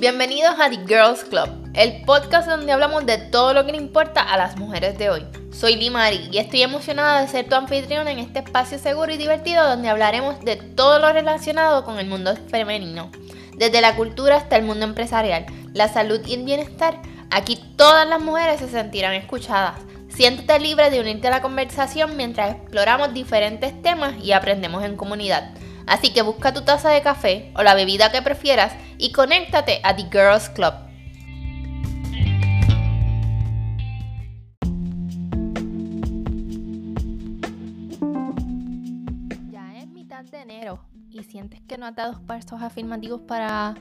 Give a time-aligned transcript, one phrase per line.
[0.00, 4.22] Bienvenidos a The Girls Club, el podcast donde hablamos de todo lo que le importa
[4.22, 5.26] a las mujeres de hoy.
[5.50, 9.68] Soy Limari y estoy emocionada de ser tu anfitriona en este espacio seguro y divertido
[9.68, 13.10] donde hablaremos de todo lo relacionado con el mundo femenino,
[13.56, 17.02] desde la cultura hasta el mundo empresarial, la salud y el bienestar.
[17.32, 19.80] Aquí todas las mujeres se sentirán escuchadas.
[20.06, 25.50] Siéntete libre de unirte a la conversación mientras exploramos diferentes temas y aprendemos en comunidad.
[25.88, 29.96] Así que busca tu taza de café o la bebida que prefieras y conéctate a
[29.96, 30.74] The Girls Club.
[39.50, 40.78] Ya es mitad de enero
[41.10, 43.74] y sientes que no has dado pasos afirmativos para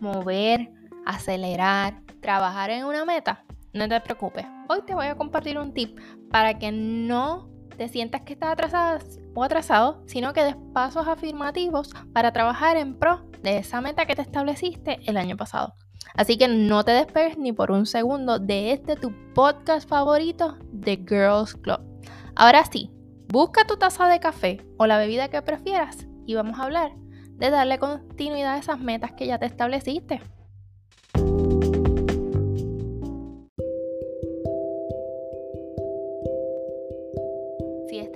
[0.00, 0.70] mover,
[1.06, 3.42] acelerar, trabajar en una meta.
[3.72, 4.44] No te preocupes.
[4.68, 5.98] Hoy te voy a compartir un tip
[6.30, 8.98] para que no te sientas que estás atrasada
[9.36, 14.16] o atrasado, sino que des pasos afirmativos para trabajar en pro de esa meta que
[14.16, 15.74] te estableciste el año pasado.
[16.14, 20.96] Así que no te despegues ni por un segundo de este tu podcast favorito de
[20.96, 21.80] Girls Club.
[22.34, 22.90] Ahora sí,
[23.28, 26.92] busca tu taza de café o la bebida que prefieras y vamos a hablar
[27.32, 30.22] de darle continuidad a esas metas que ya te estableciste.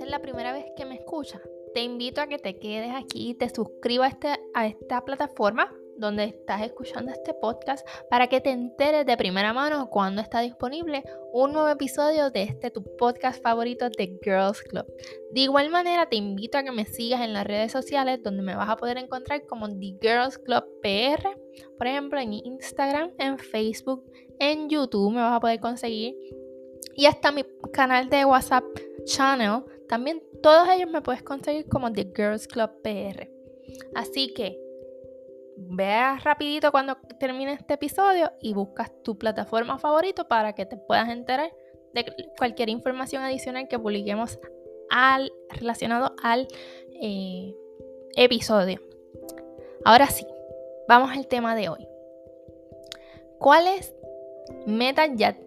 [0.09, 1.41] La primera vez que me escuchas,
[1.73, 5.73] te invito a que te quedes aquí y te suscribas a, este, a esta plataforma
[5.97, 11.03] donde estás escuchando este podcast para que te enteres de primera mano cuando está disponible
[11.31, 14.85] un nuevo episodio de este tu podcast favorito de Girls Club.
[15.31, 18.55] De igual manera te invito a que me sigas en las redes sociales donde me
[18.55, 21.37] vas a poder encontrar como The Girls Club PR,
[21.77, 24.03] por ejemplo en Instagram, en Facebook,
[24.39, 26.15] en YouTube me vas a poder conseguir.
[26.95, 28.65] Y hasta mi canal de WhatsApp
[29.05, 33.29] channel también todos ellos me puedes conseguir como The Girls Club PR.
[33.93, 34.57] Así que
[35.57, 41.09] veas rapidito cuando termine este episodio y buscas tu plataforma favorito para que te puedas
[41.09, 41.51] enterar
[41.93, 42.05] de
[42.37, 44.39] cualquier información adicional que publiquemos
[44.89, 46.47] al, relacionado al
[47.01, 47.53] eh,
[48.15, 48.79] episodio.
[49.83, 50.25] Ahora sí,
[50.87, 51.85] vamos al tema de hoy.
[53.39, 53.93] ¿Cuáles
[54.65, 55.37] metas ya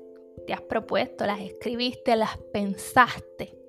[0.46, 3.63] te has propuesto, las escribiste, las pensaste?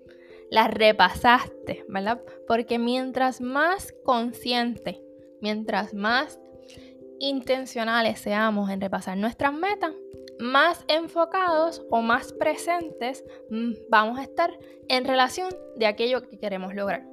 [0.50, 2.22] Las repasaste, ¿verdad?
[2.48, 5.02] Porque mientras más consciente,
[5.42, 6.40] mientras más
[7.20, 9.94] intencionales seamos en repasar nuestras metas,
[10.40, 14.58] más enfocados o más presentes mm, vamos a estar
[14.90, 17.08] en relación de aquello que queremos lograr.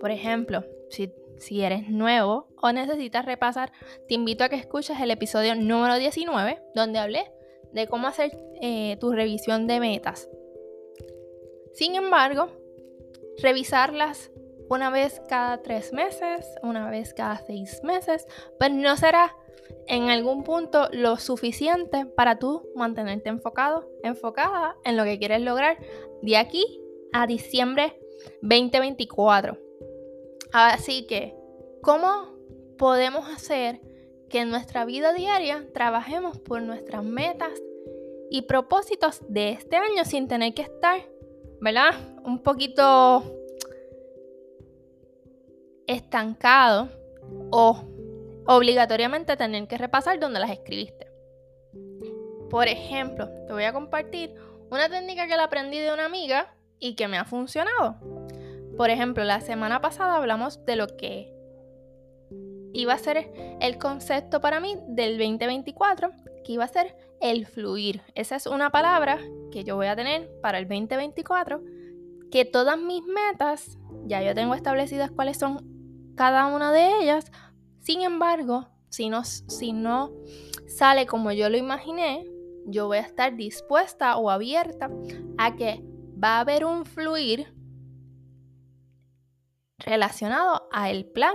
[0.00, 3.72] Por ejemplo, si, si eres nuevo o necesitas repasar,
[4.08, 7.30] te invito a que escuches el episodio número 19, donde hablé
[7.72, 10.28] de cómo hacer eh, tu revisión de metas.
[11.72, 12.48] Sin embargo,
[13.38, 14.30] revisarlas
[14.68, 18.26] una vez cada tres meses, una vez cada seis meses,
[18.58, 19.36] pues no será
[19.86, 25.78] en algún punto lo suficiente para tú mantenerte enfocado, enfocada en lo que quieres lograr
[26.22, 26.80] de aquí
[27.12, 27.98] a diciembre
[28.42, 29.58] 2024.
[30.52, 31.34] Así que,
[31.82, 32.36] ¿cómo
[32.78, 33.80] podemos hacer
[34.28, 37.52] que en nuestra vida diaria trabajemos por nuestras metas
[38.30, 41.11] y propósitos de este año sin tener que estar
[41.62, 41.94] ¿verdad?
[42.24, 43.22] Un poquito
[45.86, 46.88] estancado
[47.52, 47.84] o
[48.46, 51.06] obligatoriamente tener que repasar donde las escribiste.
[52.50, 54.34] Por ejemplo, te voy a compartir
[54.70, 57.96] una técnica que la aprendí de una amiga y que me ha funcionado.
[58.76, 61.32] Por ejemplo, la semana pasada hablamos de lo que
[62.72, 63.30] iba a ser
[63.60, 66.10] el concepto para mí del 2024,
[66.44, 68.02] que iba a ser el fluir.
[68.14, 69.18] Esa es una palabra
[69.50, 71.62] que yo voy a tener para el 2024,
[72.30, 77.30] que todas mis metas, ya yo tengo establecidas cuáles son cada una de ellas,
[77.80, 80.12] sin embargo, si no, si no
[80.66, 82.26] sale como yo lo imaginé,
[82.66, 84.90] yo voy a estar dispuesta o abierta
[85.38, 85.82] a que
[86.22, 87.54] va a haber un fluir
[89.78, 91.34] relacionado a el plan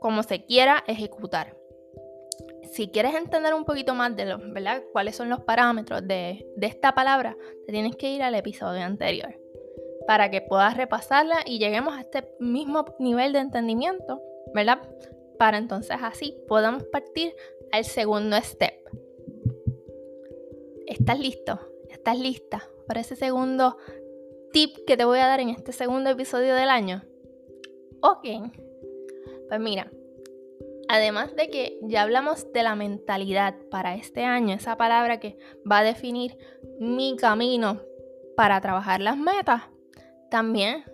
[0.00, 1.61] como se quiera ejecutar
[2.72, 4.82] si quieres entender un poquito más de lo, ¿verdad?
[4.92, 7.36] cuáles son los parámetros de, esta palabra,
[7.66, 9.38] te tienes que ir al episodio anterior
[10.06, 14.20] para que puedas repasarla y lleguemos a este mismo nivel de entendimiento,
[14.54, 14.80] ¿verdad?
[15.38, 17.34] Para entonces así podamos partir
[17.72, 18.74] al segundo step.
[20.86, 21.60] ¿Estás listo?
[21.88, 23.76] ¿Estás lista para ese segundo
[24.52, 27.04] tip que te voy a dar en este segundo episodio del año?
[28.00, 28.26] Ok.
[29.48, 29.90] Pues mira,
[30.92, 35.78] Además de que ya hablamos de la mentalidad para este año, esa palabra que va
[35.78, 36.36] a definir
[36.78, 37.80] mi camino
[38.36, 39.62] para trabajar las metas,
[40.30, 40.84] también,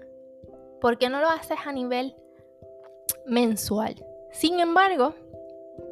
[0.81, 2.15] ¿por qué no lo haces a nivel
[3.27, 3.97] mensual?
[4.31, 5.17] Sin embargo,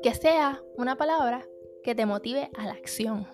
[0.04, 1.44] que sea una palabra
[1.82, 3.26] que te motive a la acción.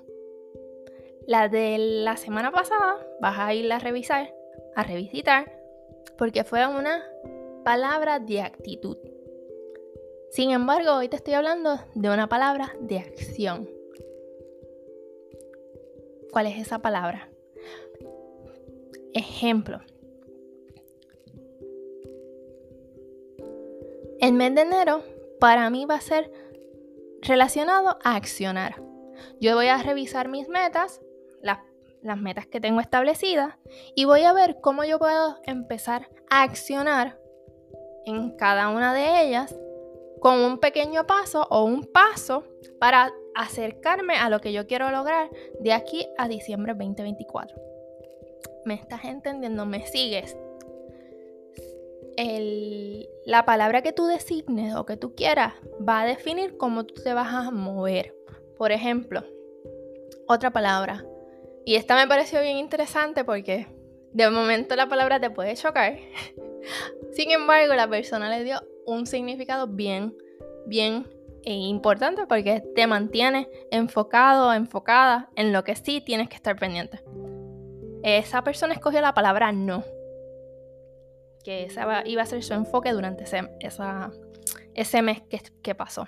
[1.27, 4.35] La de la semana pasada vas a irla a revisar,
[4.75, 5.53] a revisitar,
[6.17, 7.05] porque fue una
[7.63, 8.97] palabra de actitud.
[10.33, 13.69] Sin embargo, hoy te estoy hablando de una palabra de acción.
[16.33, 17.29] ¿Cuál es esa palabra?
[19.13, 19.81] Ejemplo.
[24.21, 25.03] El mes de enero
[25.39, 26.33] para mí va a ser
[27.21, 28.83] relacionado a accionar.
[29.39, 31.03] Yo voy a revisar mis metas,
[31.43, 31.59] las,
[32.01, 33.57] las, metas que tengo establecidas,
[33.95, 37.21] y voy a ver cómo yo puedo empezar a accionar
[38.07, 39.55] en cada una de ellas
[40.23, 42.45] con un pequeño paso o un paso
[42.79, 45.29] para acercarme a lo que yo quiero lograr
[45.59, 47.57] de aquí a diciembre 2024.
[48.65, 49.67] ¿Me estás entendiendo?
[49.67, 50.37] ¿Me sigues?
[53.25, 55.55] la palabra que tú designes o que tú quieras
[55.89, 58.15] va a definir cómo tú te vas a mover.
[58.59, 59.25] Por ejemplo,
[60.29, 61.05] otra palabra.
[61.65, 63.67] Y esta me pareció bien interesante porque
[64.13, 65.99] de momento la palabra te puede chocar.
[67.13, 70.17] Sin embargo, la persona le dio un significado bien,
[70.67, 71.07] bien
[71.45, 77.03] eh, importante porque te mantiene enfocado, enfocada en lo que sí tienes que estar pendiente.
[78.03, 79.85] Esa persona escogió la palabra no,
[81.45, 81.69] que
[82.07, 86.07] iba a ser su enfoque durante ese, mes que, que pasó.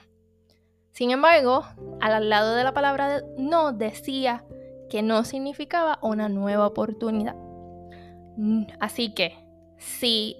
[0.92, 1.64] Sin embargo,
[2.00, 4.44] al lado de la palabra no decía
[4.88, 7.34] que no significaba una nueva oportunidad.
[8.78, 9.36] Así que,
[9.76, 10.36] si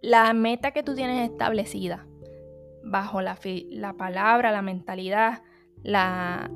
[0.00, 2.06] la meta que tú tienes establecida
[2.82, 3.38] bajo la,
[3.70, 5.42] la palabra, la mentalidad,
[5.82, 6.50] la,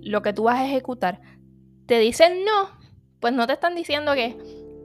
[0.00, 1.20] lo que tú vas a ejecutar,
[1.86, 2.70] te dicen no,
[3.20, 4.36] pues no te están diciendo que,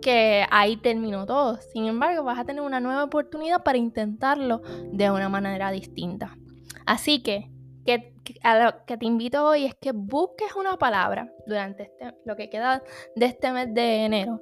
[0.02, 1.58] que ahí terminó todo.
[1.74, 4.62] Sin embargo, vas a tener una nueva oportunidad para intentarlo
[4.92, 6.38] de una manera distinta.
[6.86, 7.52] Así que,
[7.86, 12.36] que, a lo que te invito hoy es que busques una palabra durante este, lo
[12.36, 12.82] que queda
[13.16, 14.42] de este mes de enero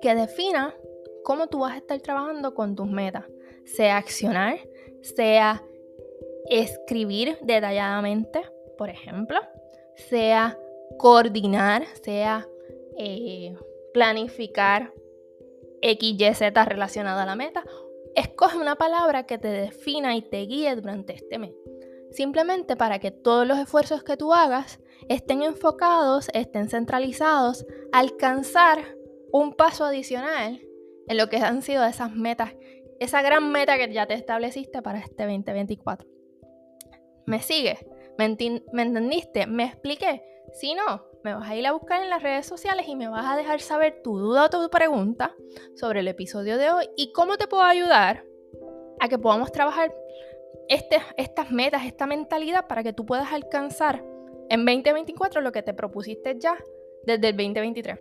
[0.00, 0.74] que defina
[1.24, 3.24] cómo tú vas a estar trabajando con tus metas,
[3.64, 4.58] sea accionar,
[5.02, 5.62] sea
[6.46, 8.42] escribir detalladamente,
[8.76, 9.38] por ejemplo,
[9.96, 10.58] sea
[10.98, 12.48] coordinar, sea
[12.98, 13.56] eh,
[13.92, 14.92] planificar
[15.80, 17.64] X, Y, Z relacionada a la meta.
[18.14, 21.52] Escoge una palabra que te defina y te guíe durante este mes.
[22.10, 28.96] Simplemente para que todos los esfuerzos que tú hagas estén enfocados, estén centralizados, alcanzar
[29.32, 30.60] un paso adicional
[31.08, 32.54] en lo que han sido esas metas,
[33.00, 36.08] esa gran meta que ya te estableciste para este 2024.
[37.26, 37.84] ¿Me sigues?
[38.18, 39.46] ¿Me, entendiste?
[39.46, 40.22] ¿Me expliqué?
[40.52, 43.26] Si no, me vas a ir a buscar en las redes sociales y me vas
[43.26, 45.34] a dejar saber tu duda o tu pregunta
[45.74, 48.24] sobre el episodio de hoy y cómo te puedo ayudar
[49.00, 49.94] a que podamos trabajar
[50.68, 54.04] este, estas metas, esta mentalidad para que tú puedas alcanzar
[54.48, 56.56] en 2024 lo que te propusiste ya
[57.04, 57.98] desde el 2023.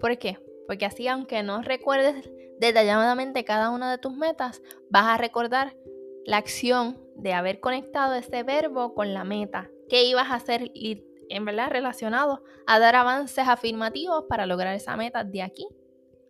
[0.00, 0.38] ¿Por qué?
[0.66, 5.76] Porque así aunque no recuerdes detalladamente cada una de tus metas, vas a recordar
[6.24, 11.44] la acción de haber conectado ese verbo con la meta qué ibas a hacer en
[11.44, 15.66] verdad relacionado a dar avances afirmativos para lograr esa meta de aquí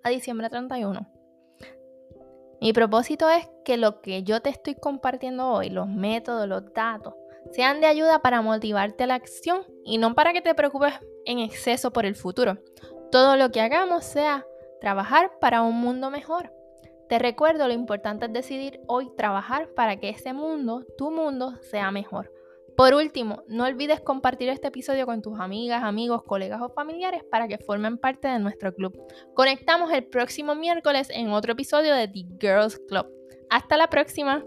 [0.02, 1.08] a diciembre 31.
[2.60, 7.14] Mi propósito es que lo que yo te estoy compartiendo hoy, los métodos, los datos,
[7.50, 10.94] sean de ayuda para motivarte a la acción y no para que te preocupes
[11.24, 12.58] en exceso por el futuro.
[13.10, 14.46] todo lo que hagamos sea
[14.80, 16.52] trabajar para un mundo mejor.
[17.12, 21.90] Te recuerdo lo importante es decidir hoy trabajar para que ese mundo, tu mundo, sea
[21.90, 22.32] mejor.
[22.74, 27.48] Por último, no olvides compartir este episodio con tus amigas, amigos, colegas o familiares para
[27.48, 28.98] que formen parte de nuestro club.
[29.34, 33.06] Conectamos el próximo miércoles en otro episodio de The Girls Club.
[33.50, 34.42] Hasta la próxima.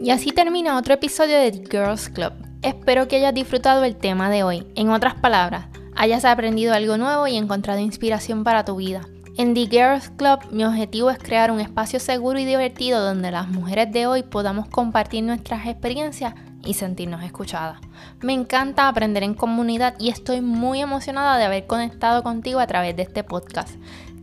[0.00, 2.47] Y así termina otro episodio de The Girls Club.
[2.62, 4.66] Espero que hayas disfrutado el tema de hoy.
[4.74, 9.02] En otras palabras, hayas aprendido algo nuevo y encontrado inspiración para tu vida.
[9.36, 13.46] En The Girls Club mi objetivo es crear un espacio seguro y divertido donde las
[13.46, 16.34] mujeres de hoy podamos compartir nuestras experiencias
[16.64, 17.78] y sentirnos escuchadas.
[18.20, 22.96] Me encanta aprender en comunidad y estoy muy emocionada de haber conectado contigo a través
[22.96, 23.70] de este podcast.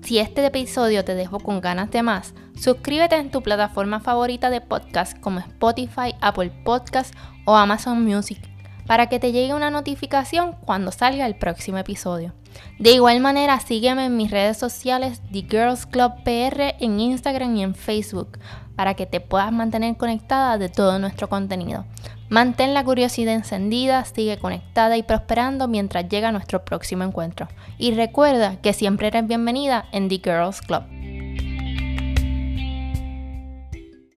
[0.05, 4.62] Si este episodio te dejó con ganas de más, suscríbete en tu plataforma favorita de
[4.62, 8.38] podcast como Spotify, Apple Podcast o Amazon Music
[8.85, 12.33] para que te llegue una notificación cuando salga el próximo episodio.
[12.77, 17.63] De igual manera, sígueme en mis redes sociales The Girls Club PR en Instagram y
[17.63, 18.38] en Facebook
[18.75, 21.85] para que te puedas mantener conectada de todo nuestro contenido.
[22.27, 27.48] Mantén la curiosidad encendida, sigue conectada y prosperando mientras llega nuestro próximo encuentro.
[27.77, 30.84] Y recuerda que siempre eres bienvenida en The Girls Club.